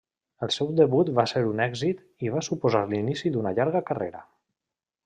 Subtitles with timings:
[0.45, 4.27] El seu debut va ser un èxit i va suposar l'inici d'una llarga carrera.